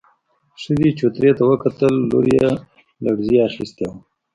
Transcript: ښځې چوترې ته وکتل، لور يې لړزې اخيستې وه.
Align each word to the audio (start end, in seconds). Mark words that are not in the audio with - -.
ښځې 0.61 0.89
چوترې 0.99 1.31
ته 1.37 1.43
وکتل، 1.51 1.93
لور 2.09 2.25
يې 2.35 2.49
لړزې 3.03 3.37
اخيستې 3.47 3.85
وه. 3.89 3.97